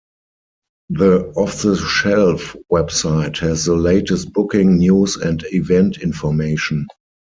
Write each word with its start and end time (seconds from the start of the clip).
The 0.89 1.27
Off 1.35 1.61
the 1.61 1.75
Shelf 1.77 2.55
website 2.71 3.37
has 3.41 3.65
the 3.65 3.75
latest 3.75 4.33
Booking, 4.33 4.79
News 4.79 5.15
and 5.17 5.45
Event 5.51 5.99
information. 5.99 6.87